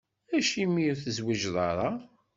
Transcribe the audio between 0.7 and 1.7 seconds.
ur tezwiǧeḍ